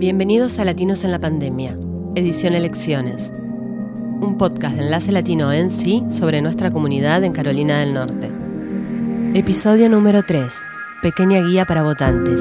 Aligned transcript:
Bienvenidos 0.00 0.58
a 0.58 0.64
Latinos 0.64 1.04
en 1.04 1.10
la 1.10 1.18
Pandemia, 1.18 1.76
edición 2.14 2.54
Elecciones, 2.54 3.30
un 4.22 4.38
podcast 4.38 4.76
de 4.76 4.84
Enlace 4.84 5.12
Latino 5.12 5.52
en 5.52 5.70
sí 5.70 6.02
sobre 6.08 6.40
nuestra 6.40 6.70
comunidad 6.70 7.22
en 7.22 7.34
Carolina 7.34 7.80
del 7.80 7.92
Norte. 7.92 8.30
Episodio 9.34 9.90
número 9.90 10.22
3, 10.22 10.54
Pequeña 11.02 11.42
Guía 11.42 11.66
para 11.66 11.82
Votantes. 11.82 12.40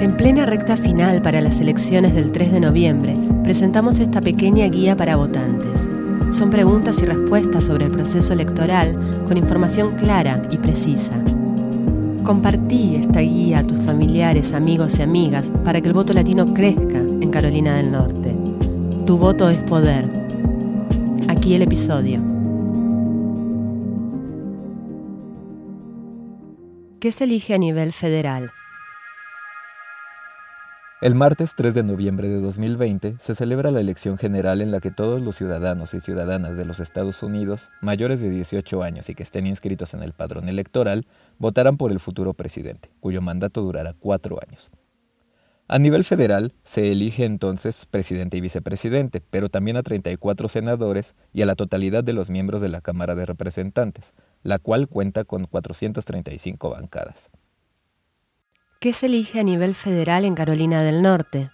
En 0.00 0.16
plena 0.16 0.46
recta 0.46 0.78
final 0.78 1.20
para 1.20 1.42
las 1.42 1.60
elecciones 1.60 2.14
del 2.14 2.32
3 2.32 2.50
de 2.50 2.60
noviembre, 2.60 3.18
presentamos 3.44 3.98
esta 3.98 4.22
pequeña 4.22 4.66
guía 4.68 4.96
para 4.96 5.16
votantes. 5.16 5.90
Son 6.30 6.48
preguntas 6.48 7.02
y 7.02 7.04
respuestas 7.04 7.66
sobre 7.66 7.84
el 7.84 7.90
proceso 7.90 8.32
electoral 8.32 8.98
con 9.26 9.36
información 9.36 9.94
clara 9.94 10.40
y 10.50 10.56
precisa. 10.56 11.22
Compartí 12.24 12.96
esta 12.96 13.18
guía 13.18 13.58
a 13.58 13.66
tus 13.66 13.78
familiares, 13.78 14.52
amigos 14.52 14.98
y 14.98 15.02
amigas 15.02 15.50
para 15.64 15.80
que 15.80 15.88
el 15.88 15.94
voto 15.94 16.12
latino 16.12 16.54
crezca 16.54 16.98
en 16.98 17.30
Carolina 17.30 17.76
del 17.76 17.90
Norte. 17.90 18.36
Tu 19.04 19.18
voto 19.18 19.50
es 19.50 19.58
poder. 19.64 20.08
Aquí 21.26 21.54
el 21.54 21.62
episodio. 21.62 22.22
¿Qué 27.00 27.10
se 27.10 27.24
elige 27.24 27.54
a 27.54 27.58
nivel 27.58 27.92
federal? 27.92 28.50
El 31.02 31.16
martes 31.16 31.54
3 31.56 31.74
de 31.74 31.82
noviembre 31.82 32.28
de 32.28 32.40
2020 32.40 33.16
se 33.18 33.34
celebra 33.34 33.72
la 33.72 33.80
elección 33.80 34.18
general 34.18 34.60
en 34.60 34.70
la 34.70 34.78
que 34.78 34.92
todos 34.92 35.20
los 35.20 35.34
ciudadanos 35.34 35.94
y 35.94 36.00
ciudadanas 36.00 36.56
de 36.56 36.64
los 36.64 36.78
Estados 36.78 37.24
Unidos 37.24 37.70
mayores 37.80 38.20
de 38.20 38.30
18 38.30 38.84
años 38.84 39.08
y 39.08 39.16
que 39.16 39.24
estén 39.24 39.48
inscritos 39.48 39.94
en 39.94 40.04
el 40.04 40.12
padrón 40.12 40.48
electoral 40.48 41.08
votarán 41.40 41.76
por 41.76 41.90
el 41.90 41.98
futuro 41.98 42.34
presidente, 42.34 42.88
cuyo 43.00 43.20
mandato 43.20 43.62
durará 43.62 43.94
cuatro 43.94 44.38
años. 44.46 44.70
A 45.66 45.80
nivel 45.80 46.04
federal 46.04 46.54
se 46.62 46.92
elige 46.92 47.24
entonces 47.24 47.84
presidente 47.84 48.36
y 48.36 48.40
vicepresidente, 48.40 49.20
pero 49.28 49.48
también 49.48 49.78
a 49.78 49.82
34 49.82 50.48
senadores 50.48 51.16
y 51.32 51.42
a 51.42 51.46
la 51.46 51.56
totalidad 51.56 52.04
de 52.04 52.12
los 52.12 52.30
miembros 52.30 52.60
de 52.60 52.68
la 52.68 52.80
Cámara 52.80 53.16
de 53.16 53.26
Representantes, 53.26 54.12
la 54.44 54.60
cual 54.60 54.86
cuenta 54.86 55.24
con 55.24 55.46
435 55.46 56.70
bancadas. 56.70 57.28
¿Qué 58.82 58.92
se 58.92 59.06
elige 59.06 59.38
a 59.38 59.44
nivel 59.44 59.76
federal 59.76 60.24
en 60.24 60.34
Carolina 60.34 60.82
del 60.82 61.02
Norte? 61.02 61.52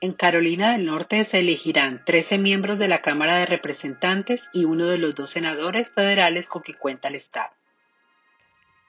En 0.00 0.14
Carolina 0.14 0.72
del 0.72 0.86
Norte 0.86 1.22
se 1.24 1.40
elegirán 1.40 2.02
13 2.06 2.38
miembros 2.38 2.78
de 2.78 2.88
la 2.88 3.02
Cámara 3.02 3.36
de 3.36 3.44
Representantes 3.44 4.48
y 4.54 4.64
uno 4.64 4.86
de 4.86 4.96
los 4.96 5.14
dos 5.14 5.28
senadores 5.28 5.92
federales 5.92 6.48
con 6.48 6.62
que 6.62 6.72
cuenta 6.72 7.08
el 7.08 7.16
Estado. 7.16 7.50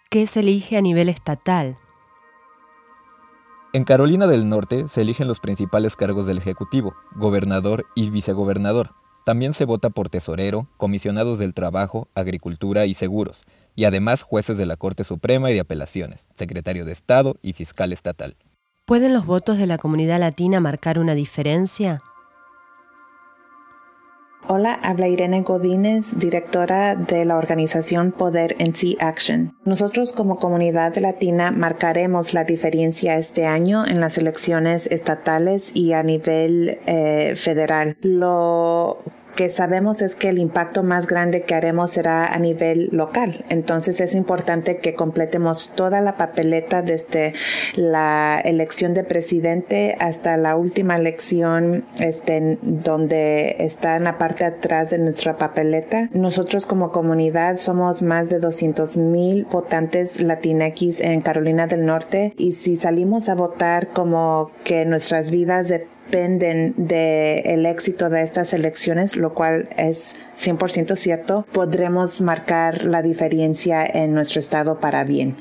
¿Qué 0.10 0.26
se 0.28 0.40
elige 0.40 0.78
a 0.78 0.82
nivel 0.82 1.10
estatal? 1.10 1.76
En 3.74 3.84
Carolina 3.84 4.28
del 4.28 4.48
Norte 4.48 4.86
se 4.88 5.02
eligen 5.02 5.28
los 5.28 5.42
principales 5.42 5.98
cargos 5.98 6.26
del 6.26 6.38
Ejecutivo, 6.38 6.96
gobernador 7.18 7.86
y 7.96 8.12
vicegobernador. 8.12 8.92
También 9.26 9.54
se 9.54 9.66
vota 9.66 9.90
por 9.90 10.08
tesorero, 10.10 10.70
comisionados 10.78 11.38
del 11.38 11.54
trabajo, 11.54 12.08
agricultura 12.16 12.86
y 12.86 12.94
seguros, 12.94 13.44
y 13.76 13.86
además 13.86 14.22
jueces 14.22 14.58
de 14.58 14.66
la 14.66 14.78
Corte 14.78 15.04
Suprema 15.04 15.52
y 15.52 15.54
de 15.54 15.62
Apelaciones, 15.62 16.28
secretario 16.36 16.86
de 16.86 16.92
Estado 16.92 17.38
y 17.42 17.54
fiscal 17.54 17.94
estatal. 17.94 18.36
¿Pueden 18.86 19.14
los 19.14 19.26
votos 19.26 19.58
de 19.58 19.68
la 19.68 19.78
comunidad 19.78 20.20
latina 20.20 20.60
marcar 20.60 21.00
una 21.00 21.16
diferencia? 21.16 22.02
Hola, 24.46 24.74
habla 24.84 25.08
Irene 25.08 25.42
Godínez, 25.42 26.20
directora 26.20 26.96
de 26.96 27.24
la 27.24 27.38
organización 27.38 28.12
Poder 28.12 28.58
en 28.60 28.76
Sí 28.76 28.98
Action. 29.00 29.56
Nosotros 29.64 30.12
como 30.12 30.38
comunidad 30.38 30.98
latina 30.98 31.52
marcaremos 31.52 32.34
la 32.34 32.44
diferencia 32.44 33.18
este 33.18 33.46
año 33.46 33.86
en 33.88 34.02
las 34.02 34.18
elecciones 34.18 34.88
estatales 34.88 35.72
y 35.74 35.94
a 35.94 36.04
nivel 36.04 36.80
eh, 36.88 37.36
federal. 37.38 37.96
Lo 38.02 39.00
que 39.36 39.50
sabemos 39.50 40.02
es 40.02 40.16
que 40.16 40.30
el 40.30 40.40
impacto 40.40 40.84
más 40.84 41.08
grande 41.08 41.44
que 41.44 41.56
haremos 41.56 41.92
será 41.92 42.26
a 42.26 42.40
nivel 42.40 42.90
local. 42.92 43.44
Entonces 43.50 44.00
es 44.00 44.16
importante 44.16 44.78
que 44.78 44.96
completemos 44.96 45.70
toda 45.76 46.02
la 46.02 46.18
papeleta 46.18 46.82
desde 46.82 47.34
la 47.76 48.40
elección 48.44 48.94
de 48.94 49.04
presidente 49.04 49.96
hasta 50.00 50.38
la 50.38 50.56
última 50.56 50.96
elección 50.96 51.86
este, 52.00 52.58
donde 52.62 53.58
está 53.60 53.96
en 53.96 54.04
la 54.04 54.18
parte 54.18 54.46
atrás 54.46 54.92
de 54.92 55.00
nuestra 55.00 55.38
papeleta. 55.38 56.10
Nosotros 56.14 56.66
como 56.66 56.92
comunidad 56.92 57.58
somos 57.58 58.02
más 58.02 58.30
de 58.30 58.40
200 58.40 58.98
mil 58.98 59.46
votantes 59.46 60.22
latinex 60.22 61.02
en 61.02 61.22
Carolina 61.22 61.68
del 61.68 61.86
Norte 61.86 62.34
y 62.38 62.54
si 62.54 62.78
salimos 62.78 63.30
a 63.30 63.36
votar 63.36 63.90
como 63.90 64.52
que 64.64 64.86
nuestras 64.86 65.32
vidas 65.32 65.70
de 65.70 65.93
dependen 66.06 66.74
del 66.78 67.66
éxito 67.66 68.10
de 68.10 68.22
estas 68.22 68.54
elecciones, 68.54 69.16
lo 69.16 69.34
cual 69.34 69.70
es 69.78 70.16
100% 70.38 70.96
cierto, 70.96 71.46
podremos 71.52 72.22
marcar 72.22 72.84
la 72.84 73.02
diferencia 73.02 73.84
en 73.84 74.14
nuestro 74.14 74.40
estado 74.40 74.80
para 74.80 75.04
bien. 75.04 75.36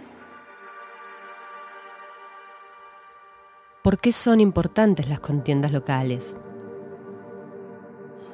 ¿Por 3.82 3.98
qué 3.98 4.12
son 4.12 4.40
importantes 4.40 5.08
las 5.08 5.20
contiendas 5.20 5.72
locales? 5.72 6.36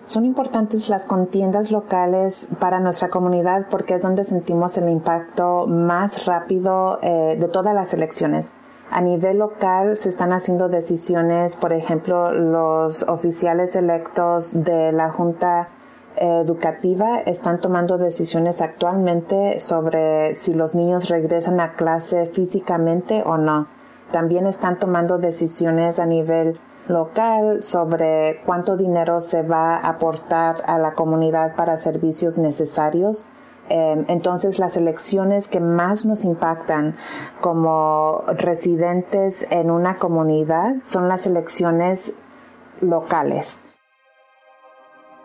Son 0.05 0.25
importantes 0.25 0.89
las 0.89 1.05
contiendas 1.05 1.71
locales 1.71 2.49
para 2.59 2.81
nuestra 2.81 3.09
comunidad 3.09 3.67
porque 3.69 3.95
es 3.95 4.03
donde 4.03 4.25
sentimos 4.25 4.79
el 4.79 4.89
impacto 4.89 5.67
más 5.67 6.25
rápido 6.27 6.99
eh, 7.03 7.37
de 7.39 7.49
todas 7.49 7.75
las 7.75 7.93
elecciones. 7.93 8.53
A 8.91 9.03
nivel 9.03 9.39
local 9.39 9.99
se 9.99 10.09
están 10.09 10.33
haciendo 10.33 10.69
decisiones, 10.69 11.57
por 11.57 11.73
ejemplo, 11.75 12.33
los 12.33 13.03
oficiales 13.03 13.77
electos 13.77 14.53
de 14.55 14.93
la 14.93 15.11
Junta 15.11 15.69
Educativa 16.17 17.19
están 17.21 17.61
tomando 17.61 17.99
decisiones 17.99 18.61
actualmente 18.61 19.61
sobre 19.61 20.35
si 20.35 20.53
los 20.53 20.75
niños 20.75 21.09
regresan 21.09 21.61
a 21.61 21.75
clase 21.75 22.27
físicamente 22.27 23.23
o 23.25 23.37
no. 23.37 23.69
También 24.11 24.47
están 24.47 24.79
tomando 24.79 25.19
decisiones 25.19 25.99
a 25.99 26.07
nivel 26.07 26.59
local 26.89 27.63
sobre 27.63 28.41
cuánto 28.47 28.77
dinero 28.77 29.21
se 29.21 29.43
va 29.43 29.75
a 29.75 29.91
aportar 29.91 30.57
a 30.67 30.79
la 30.79 30.95
comunidad 30.95 31.55
para 31.55 31.77
servicios 31.77 32.39
necesarios 32.39 33.27
Em, 33.69 34.05
entonces, 34.09 34.59
las 34.59 34.77
elecciones 34.77 35.49
que 35.49 35.61
más 35.61 36.07
nos 36.07 36.25
impactan 36.25 36.97
como 37.41 38.25
residentes 38.29 39.47
en 39.51 39.71
una 39.71 39.99
comunidad 39.99 40.77
son 40.85 41.09
las 41.09 41.27
elecciones 41.27 42.15
locales. 42.81 43.63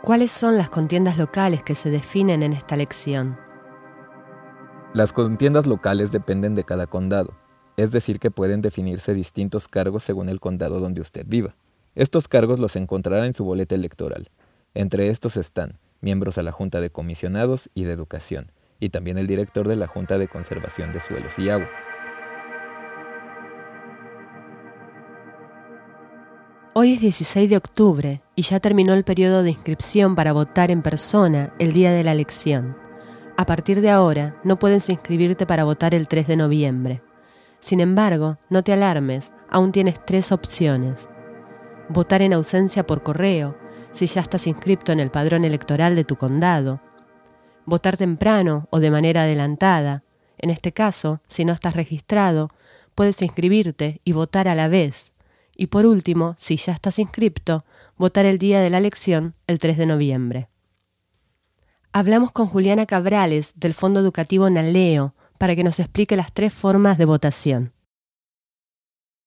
¿Cuáles 0.01 0.31
son 0.31 0.57
las 0.57 0.69
contiendas 0.69 1.17
locales 1.17 1.63
que 1.63 1.75
se 1.75 1.89
definen 1.89 2.43
en 2.43 2.51
esta 2.51 2.75
elección? 2.75 3.37
Las 4.93 5.13
contiendas 5.13 5.65
locales 5.65 6.11
dependen 6.11 6.55
de 6.55 6.65
cada 6.65 6.87
condado, 6.87 7.33
es 7.77 7.91
decir, 7.91 8.19
que 8.19 8.29
pueden 8.29 8.61
definirse 8.61 9.13
distintos 9.13 9.67
cargos 9.67 10.03
según 10.03 10.27
el 10.29 10.39
condado 10.39 10.79
donde 10.79 11.01
usted 11.01 11.25
viva. 11.25 11.55
Estos 11.95 12.27
cargos 12.27 12.59
los 12.59 12.75
encontrará 12.75 13.25
en 13.25 13.33
su 13.33 13.45
boleta 13.45 13.75
electoral. 13.75 14.29
Entre 14.73 15.07
estos 15.07 15.37
están 15.37 15.79
miembros 16.03 16.37
a 16.37 16.43
la 16.43 16.51
Junta 16.51 16.81
de 16.81 16.91
Comisionados 16.91 17.69
y 17.73 17.85
de 17.85 17.93
Educación, 17.93 18.51
y 18.79 18.89
también 18.89 19.17
el 19.17 19.25
director 19.25 19.67
de 19.67 19.77
la 19.77 19.87
Junta 19.87 20.17
de 20.17 20.27
Conservación 20.27 20.91
de 20.91 20.99
Suelos 20.99 21.39
y 21.39 21.49
Agua. 21.49 21.69
Hoy 26.75 26.93
es 26.93 27.01
16 27.01 27.49
de 27.49 27.57
octubre 27.57 28.21
y 28.35 28.41
ya 28.41 28.59
terminó 28.59 28.93
el 28.93 29.03
periodo 29.03 29.43
de 29.43 29.51
inscripción 29.51 30.15
para 30.15 30.33
votar 30.33 30.71
en 30.71 30.81
persona 30.81 31.53
el 31.59 31.71
día 31.71 31.91
de 31.91 32.03
la 32.03 32.11
elección. 32.11 32.75
A 33.37 33.45
partir 33.45 33.79
de 33.79 33.89
ahora 33.89 34.39
no 34.43 34.59
puedes 34.59 34.89
inscribirte 34.89 35.45
para 35.45 35.63
votar 35.63 35.95
el 35.95 36.07
3 36.07 36.27
de 36.27 36.35
noviembre. 36.35 37.01
Sin 37.59 37.79
embargo, 37.79 38.37
no 38.49 38.63
te 38.63 38.73
alarmes, 38.73 39.31
aún 39.49 39.71
tienes 39.71 40.03
tres 40.03 40.31
opciones. 40.31 41.07
Votar 41.89 42.21
en 42.21 42.33
ausencia 42.33 42.85
por 42.85 43.03
correo, 43.03 43.57
si 43.93 44.07
ya 44.07 44.21
estás 44.21 44.47
inscrito 44.47 44.91
en 44.91 44.99
el 44.99 45.11
padrón 45.11 45.45
electoral 45.45 45.95
de 45.95 46.03
tu 46.03 46.17
condado. 46.17 46.81
Votar 47.65 47.95
temprano 47.95 48.67
o 48.71 48.79
de 48.79 48.91
manera 48.91 49.23
adelantada. 49.23 50.03
En 50.37 50.49
este 50.49 50.73
caso, 50.73 51.21
si 51.27 51.45
no 51.45 51.53
estás 51.53 51.75
registrado, 51.75 52.49
puedes 52.95 53.21
inscribirte 53.21 54.01
y 54.03 54.11
votar 54.11 54.47
a 54.47 54.55
la 54.55 54.67
vez. 54.67 55.13
Y 55.55 55.67
por 55.67 55.85
último, 55.85 56.35
si 56.37 56.57
ya 56.57 56.73
estás 56.73 56.99
inscripto, 56.99 57.63
votar 57.95 58.25
el 58.25 58.39
día 58.39 58.59
de 58.59 58.69
la 58.69 58.79
elección, 58.79 59.35
el 59.47 59.59
3 59.59 59.77
de 59.77 59.85
noviembre. 59.85 60.49
Hablamos 61.93 62.31
con 62.31 62.47
Juliana 62.47 62.87
Cabrales 62.87 63.53
del 63.55 63.75
Fondo 63.75 63.99
Educativo 63.99 64.49
Naleo 64.49 65.13
para 65.37 65.55
que 65.55 65.63
nos 65.63 65.79
explique 65.79 66.15
las 66.15 66.33
tres 66.33 66.53
formas 66.53 66.97
de 66.97 67.05
votación. 67.05 67.73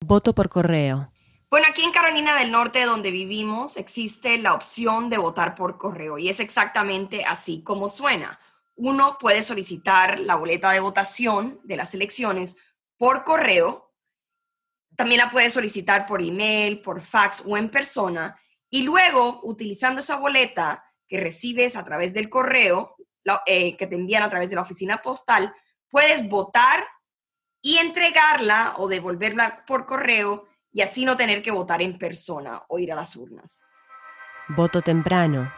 Voto 0.05 0.35
por 0.35 0.49
correo. 0.49 1.13
Bueno, 1.57 1.71
aquí 1.71 1.85
en 1.85 1.91
Carolina 1.91 2.39
del 2.39 2.53
Norte, 2.53 2.85
donde 2.85 3.11
vivimos, 3.11 3.79
existe 3.79 4.37
la 4.37 4.53
opción 4.53 5.09
de 5.09 5.17
votar 5.17 5.55
por 5.55 5.79
correo 5.79 6.19
y 6.19 6.29
es 6.29 6.39
exactamente 6.39 7.25
así 7.25 7.63
como 7.63 7.89
suena. 7.89 8.39
Uno 8.75 9.17
puede 9.19 9.43
solicitar 9.43 10.21
la 10.21 10.35
boleta 10.35 10.71
de 10.73 10.81
votación 10.81 11.59
de 11.65 11.79
las 11.79 11.95
elecciones 11.95 12.59
por 12.99 13.25
correo 13.25 13.91
también 14.97 15.23
la 15.23 15.31
puedes 15.31 15.55
solicitar 15.55 16.05
por 16.05 16.21
email, 16.21 16.83
por 16.83 17.01
fax 17.01 17.43
o 17.47 17.57
en 17.57 17.71
persona. 17.71 18.39
Y 18.69 18.83
luego, 18.83 19.41
utilizando 19.43 20.01
esa 20.01 20.17
boleta 20.17 20.85
que 21.09 21.19
recibes 21.21 21.75
a 21.77 21.87
través 21.87 22.13
del 22.13 22.29
correo, 22.29 22.97
eh, 23.47 23.79
que 23.79 23.87
te 23.87 23.95
envían 23.95 24.23
a 24.23 24.29
través 24.29 24.51
de 24.51 24.57
la 24.57 24.63
oficina 24.63 25.01
postal, 25.01 25.55
puedes 25.89 26.29
votar 26.29 26.87
y 27.63 27.79
entregarla 27.79 28.75
o 28.77 28.89
devolverla 28.89 29.65
por 29.65 29.87
correo 29.87 30.47
y 30.77 30.83
así 30.83 31.07
no 31.07 31.17
tener 31.17 31.41
que 31.41 31.51
votar 31.51 31.81
en 31.81 31.97
persona 31.97 32.63
o 32.69 32.79
ir 32.79 32.93
a 32.93 32.95
las 32.95 33.17
urnas. 33.17 33.65
Voto 34.49 34.83
temprano. 34.83 35.51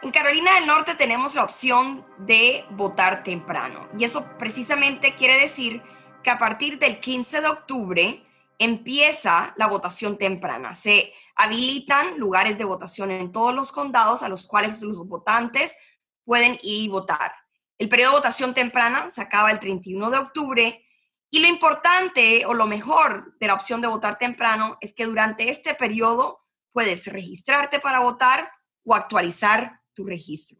En 0.00 0.12
Carolina 0.12 0.54
del 0.54 0.66
Norte 0.68 0.94
tenemos 0.94 1.34
la 1.34 1.42
opción 1.42 2.06
de 2.18 2.64
votar 2.70 3.24
temprano 3.24 3.88
y 3.98 4.04
eso 4.04 4.24
precisamente 4.38 5.16
quiere 5.16 5.40
decir 5.40 5.82
que 6.22 6.30
a 6.30 6.38
partir 6.38 6.78
del 6.78 7.00
15 7.00 7.40
de 7.40 7.48
octubre 7.48 8.24
empieza 8.60 9.54
la 9.56 9.66
votación 9.66 10.16
temprana. 10.16 10.76
Se 10.76 11.12
habilitan 11.34 12.16
lugares 12.16 12.56
de 12.56 12.64
votación 12.64 13.10
en 13.10 13.32
todos 13.32 13.52
los 13.52 13.72
condados 13.72 14.22
a 14.22 14.28
los 14.28 14.46
cuales 14.46 14.80
los 14.82 15.04
votantes 15.08 15.76
pueden 16.24 16.52
ir 16.62 16.84
y 16.84 16.88
votar. 16.88 17.32
El 17.76 17.88
periodo 17.88 18.12
de 18.12 18.18
votación 18.18 18.54
temprana 18.54 19.10
se 19.10 19.20
acaba 19.20 19.50
el 19.50 19.58
31 19.58 20.10
de 20.12 20.18
octubre 20.18 20.86
y 21.34 21.40
lo 21.40 21.48
importante 21.48 22.44
o 22.44 22.52
lo 22.52 22.66
mejor 22.66 23.34
de 23.40 23.46
la 23.46 23.54
opción 23.54 23.80
de 23.80 23.88
votar 23.88 24.18
temprano 24.18 24.76
es 24.82 24.92
que 24.92 25.06
durante 25.06 25.48
este 25.48 25.74
periodo 25.74 26.44
puedes 26.72 27.06
registrarte 27.06 27.80
para 27.80 28.00
votar 28.00 28.52
o 28.84 28.94
actualizar 28.94 29.80
tu 29.94 30.04
registro. 30.04 30.58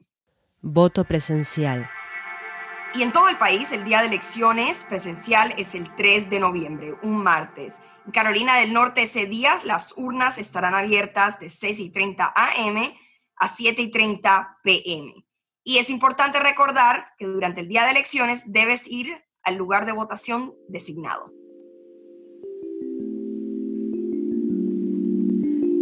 Voto 0.62 1.04
presencial. 1.04 1.90
Y 2.94 3.02
en 3.02 3.12
todo 3.12 3.28
el 3.28 3.36
país, 3.36 3.70
el 3.72 3.84
día 3.84 4.00
de 4.00 4.06
elecciones 4.06 4.84
presencial 4.84 5.54
es 5.58 5.74
el 5.74 5.94
3 5.94 6.30
de 6.30 6.40
noviembre, 6.40 6.94
un 7.02 7.22
martes. 7.22 7.76
En 8.06 8.12
Carolina 8.12 8.56
del 8.56 8.72
Norte 8.72 9.02
ese 9.02 9.26
día 9.26 9.58
las 9.64 9.92
urnas 9.98 10.38
estarán 10.38 10.74
abiertas 10.74 11.38
de 11.38 11.50
6 11.50 11.80
y 11.80 11.90
30 11.90 12.32
am 12.34 12.94
a 13.36 13.48
7 13.48 13.82
y 13.82 13.90
30 13.90 14.58
pm. 14.62 15.26
Y 15.64 15.78
es 15.78 15.90
importante 15.90 16.40
recordar 16.40 17.12
que 17.18 17.26
durante 17.26 17.60
el 17.60 17.68
día 17.68 17.84
de 17.84 17.90
elecciones 17.90 18.50
debes 18.50 18.88
ir 18.88 19.22
al 19.44 19.56
lugar 19.56 19.86
de 19.86 19.92
votación 19.92 20.54
designado. 20.68 21.32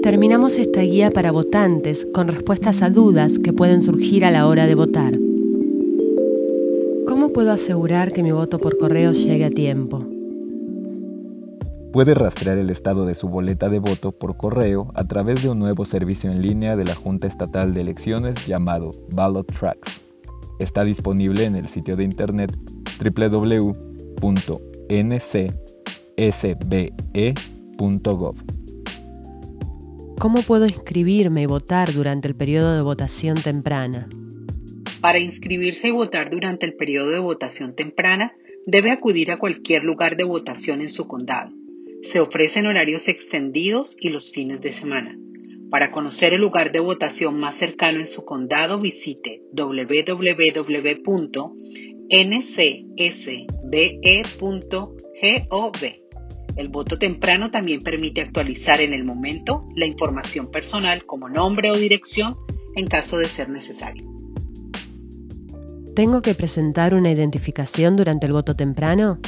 Terminamos 0.02 0.56
esta 0.56 0.80
guía 0.80 1.10
para 1.10 1.30
votantes 1.30 2.06
con 2.14 2.28
respuestas 2.28 2.80
a 2.80 2.88
dudas 2.88 3.38
que 3.38 3.52
pueden 3.52 3.82
surgir 3.82 4.24
a 4.24 4.30
la 4.30 4.46
hora 4.46 4.66
de 4.66 4.74
votar. 4.74 5.12
¿Cómo 7.06 7.34
puedo 7.34 7.52
asegurar 7.52 8.10
que 8.12 8.22
mi 8.22 8.32
voto 8.32 8.58
por 8.58 8.78
correo 8.78 9.12
llegue 9.12 9.44
a 9.44 9.50
tiempo? 9.50 10.06
Puede 11.92 12.14
rastrear 12.14 12.56
el 12.56 12.70
estado 12.70 13.04
de 13.04 13.14
su 13.14 13.28
boleta 13.28 13.68
de 13.68 13.78
voto 13.78 14.12
por 14.12 14.38
correo 14.38 14.90
a 14.94 15.06
través 15.06 15.42
de 15.42 15.50
un 15.50 15.58
nuevo 15.58 15.84
servicio 15.84 16.30
en 16.30 16.40
línea 16.40 16.76
de 16.76 16.84
la 16.84 16.94
Junta 16.94 17.26
Estatal 17.26 17.74
de 17.74 17.82
Elecciones 17.82 18.46
llamado 18.46 18.92
Ballot 19.12 19.52
Tracks. 19.52 20.02
Está 20.60 20.84
disponible 20.84 21.44
en 21.44 21.56
el 21.56 21.68
sitio 21.68 21.96
de 21.96 22.04
internet 22.04 22.56
www.ncsbe.gov. 23.00 24.20
¿Cómo 30.18 30.42
puedo 30.42 30.66
inscribirme 30.66 31.42
y 31.42 31.46
votar 31.46 31.94
durante 31.94 32.28
el 32.28 32.36
periodo 32.36 32.76
de 32.76 32.82
votación 32.82 33.40
temprana? 33.40 34.06
Para 35.00 35.18
inscribirse 35.18 35.88
y 35.88 35.92
votar 35.92 36.28
durante 36.28 36.66
el 36.66 36.74
periodo 36.74 37.08
de 37.08 37.20
votación 37.20 37.74
temprana, 37.74 38.34
debe 38.66 38.90
acudir 38.90 39.30
a 39.30 39.38
cualquier 39.38 39.84
lugar 39.84 40.18
de 40.18 40.24
votación 40.24 40.82
en 40.82 40.90
su 40.90 41.08
condado. 41.08 41.52
Se 42.02 42.20
ofrecen 42.20 42.66
horarios 42.66 43.08
extendidos 43.08 43.96
y 43.98 44.10
los 44.10 44.30
fines 44.30 44.60
de 44.60 44.74
semana. 44.74 45.18
Para 45.70 45.90
conocer 45.90 46.34
el 46.34 46.40
lugar 46.40 46.72
de 46.72 46.80
votación 46.80 47.38
más 47.38 47.54
cercano 47.54 48.00
en 48.00 48.06
su 48.06 48.24
condado, 48.24 48.78
visite 48.78 49.42
www.ncsbe.gov. 52.10 53.30
El 56.56 56.68
voto 56.68 56.98
temprano 56.98 57.50
también 57.50 57.82
permite 57.82 58.20
actualizar 58.20 58.80
en 58.80 58.92
el 58.92 59.04
momento 59.04 59.68
la 59.76 59.86
información 59.86 60.50
personal 60.50 61.06
como 61.06 61.28
nombre 61.28 61.70
o 61.70 61.76
dirección 61.76 62.36
en 62.74 62.88
caso 62.88 63.18
de 63.18 63.26
ser 63.26 63.48
necesario. 63.48 64.04
¿Tengo 65.94 66.22
que 66.22 66.34
presentar 66.34 66.94
una 66.94 67.10
identificación 67.10 67.96
durante 67.96 68.26
el 68.26 68.32
voto 68.32 68.56
temprano? 68.56 69.20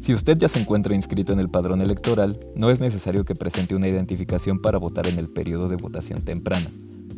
Si 0.00 0.14
usted 0.14 0.38
ya 0.38 0.48
se 0.48 0.60
encuentra 0.60 0.94
inscrito 0.94 1.32
en 1.32 1.40
el 1.40 1.50
padrón 1.50 1.82
electoral, 1.82 2.38
no 2.54 2.70
es 2.70 2.80
necesario 2.80 3.24
que 3.24 3.34
presente 3.34 3.74
una 3.74 3.88
identificación 3.88 4.60
para 4.60 4.78
votar 4.78 5.06
en 5.06 5.18
el 5.18 5.28
periodo 5.28 5.68
de 5.68 5.76
votación 5.76 6.22
temprana, 6.22 6.70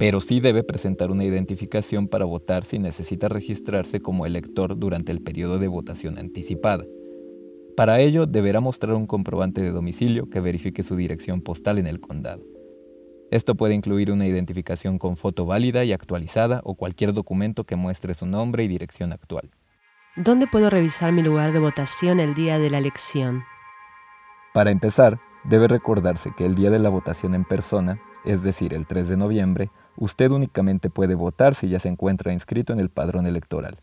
pero 0.03 0.21
sí 0.21 0.41
debe 0.41 0.65
presentar 0.65 1.13
una 1.13 1.23
identificación 1.23 2.09
para 2.09 2.25
votar 2.25 2.65
si 2.65 2.81
necesita 2.81 3.29
registrarse 3.29 4.01
como 4.01 4.27
elector 4.27 4.77
durante 4.77 5.13
el 5.13 5.23
periodo 5.23 5.61
de 5.61 5.69
votación 5.69 6.19
anticipada. 6.19 6.85
Para 7.77 8.01
ello, 8.01 8.27
deberá 8.27 8.59
mostrar 8.59 8.95
un 8.95 9.07
comprobante 9.07 9.61
de 9.61 9.71
domicilio 9.71 10.29
que 10.29 10.41
verifique 10.41 10.83
su 10.83 10.97
dirección 10.97 11.41
postal 11.41 11.79
en 11.79 11.87
el 11.87 12.01
condado. 12.01 12.43
Esto 13.31 13.55
puede 13.55 13.75
incluir 13.75 14.11
una 14.11 14.27
identificación 14.27 14.99
con 14.99 15.17
foto 15.17 15.47
válida 15.47 15.85
y 15.85 15.93
actualizada 15.93 16.63
o 16.65 16.75
cualquier 16.75 17.13
documento 17.13 17.63
que 17.63 17.77
muestre 17.77 18.15
su 18.15 18.27
nombre 18.27 18.65
y 18.65 18.67
dirección 18.67 19.13
actual. 19.13 19.53
¿Dónde 20.17 20.49
puedo 20.49 20.69
revisar 20.69 21.13
mi 21.13 21.23
lugar 21.23 21.53
de 21.53 21.61
votación 21.61 22.19
el 22.19 22.35
día 22.35 22.59
de 22.59 22.71
la 22.71 22.79
elección? 22.79 23.45
Para 24.53 24.73
empezar, 24.73 25.21
debe 25.45 25.69
recordarse 25.69 26.33
que 26.37 26.45
el 26.45 26.57
día 26.57 26.71
de 26.71 26.81
la 26.81 26.89
votación 26.89 27.37
en 27.37 27.45
persona, 27.45 28.01
es 28.25 28.43
decir, 28.43 28.75
el 28.75 28.87
3 28.87 29.09
de 29.09 29.17
noviembre, 29.17 29.71
usted 29.97 30.31
únicamente 30.31 30.91
puede 30.91 31.15
votar 31.15 31.55
si 31.55 31.69
ya 31.69 31.81
se 31.81 31.89
encuentra 31.89 32.33
inscrito 32.33 32.73
en 32.73 32.81
el 32.81 32.89
padrón 32.89 33.27
electoral. 33.27 33.77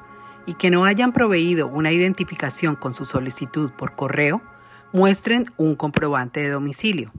y 0.47 0.55
que 0.55 0.71
no 0.71 0.85
hayan 0.85 1.13
proveído 1.13 1.67
una 1.69 1.93
identificación 1.93 2.77
con 2.77 2.95
su 2.95 3.05
solicitud 3.05 3.73
por 3.73 3.97
correo 3.97 4.43
muestren 4.93 5.47
un 5.57 5.77
comprobante 5.77 6.41
de 6.41 6.51
domicilio. 6.51 7.13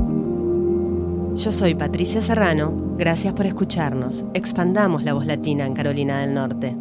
Yo 1.36 1.52
soy 1.52 1.76
Patricia 1.76 2.24
Serrano, 2.24 2.76
gracias 2.98 3.34
por 3.34 3.46
escucharnos. 3.46 4.26
Expandamos 4.34 5.04
la 5.04 5.14
voz 5.14 5.28
latina 5.28 5.64
en 5.68 5.76
Carolina 5.76 6.22
del 6.22 6.34
Norte. 6.34 6.76